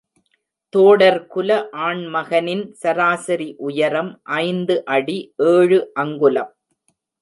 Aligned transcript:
தோடர்குல 0.73 1.49
ஆண்மகனின் 1.87 2.65
சராசரி 2.81 3.49
உயரம் 3.69 4.11
ஐந்து 4.41 4.77
அடி 4.97 5.19
ஏழு 5.51 5.79
அங்குலம். 6.03 6.53